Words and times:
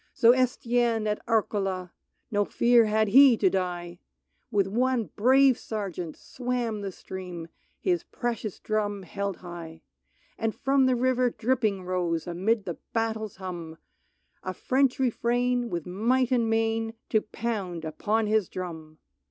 So 0.15 0.31
Estienne 0.33 1.05
at 1.05 1.23
Areola— 1.27 1.91
No 2.31 2.43
fear 2.43 2.85
had 2.85 3.09
he 3.09 3.37
to 3.37 3.51
die!— 3.51 3.99
With 4.51 4.65
one 4.65 5.11
brave 5.15 5.59
Sergeant, 5.59 6.17
swam 6.17 6.81
the 6.81 6.91
stream, 6.91 7.49
His 7.79 8.03
precious 8.05 8.59
drum 8.59 9.03
held 9.03 9.37
high. 9.45 9.83
And 10.39 10.55
from 10.55 10.87
the 10.87 10.95
river 10.95 11.29
dripping 11.29 11.83
rose 11.83 12.25
Amid 12.25 12.65
the 12.65 12.79
battle's 12.93 13.35
hum, 13.35 13.77
A 14.41 14.55
French 14.55 14.97
refrain, 14.97 15.69
with 15.69 15.85
might 15.85 16.31
and 16.31 16.49
main, 16.49 16.95
To 17.09 17.21
pound 17.21 17.85
upon 17.85 18.25
his 18.25 18.49
drum. 18.49 18.97